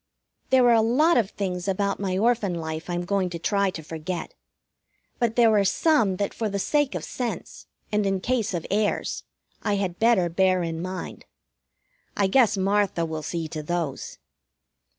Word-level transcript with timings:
There 0.49 0.65
are 0.67 0.73
a 0.73 0.81
lot 0.81 1.15
of 1.15 1.29
things 1.29 1.67
about 1.67 1.99
my 1.99 2.17
Orphan 2.17 2.55
life 2.55 2.89
I'm 2.89 3.05
going 3.05 3.29
to 3.29 3.37
try 3.37 3.69
to 3.69 3.83
forget. 3.83 4.33
But 5.19 5.35
there 5.35 5.55
are 5.55 5.63
some 5.63 6.15
that 6.15 6.33
for 6.33 6.49
the 6.49 6.57
sake 6.57 6.95
of 6.95 7.03
sense, 7.03 7.67
and 7.91 8.03
in 8.07 8.19
case 8.19 8.55
of 8.55 8.65
airs, 8.71 9.21
I 9.61 9.75
had 9.75 9.99
better 9.99 10.27
bear 10.27 10.63
in 10.63 10.81
mind. 10.81 11.25
I 12.17 12.25
guess 12.25 12.57
Martha 12.57 13.05
will 13.05 13.21
see 13.21 13.47
to 13.49 13.61
those. 13.61 14.17